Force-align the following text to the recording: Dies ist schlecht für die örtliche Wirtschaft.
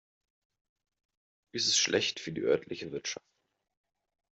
Dies 1.53 1.67
ist 1.67 1.77
schlecht 1.77 2.19
für 2.19 2.31
die 2.31 2.41
örtliche 2.41 2.91
Wirtschaft. 2.91 3.29